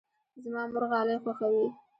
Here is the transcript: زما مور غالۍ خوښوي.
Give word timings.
زما 0.43 0.61
مور 0.71 0.83
غالۍ 0.91 1.17
خوښوي. 1.23 1.67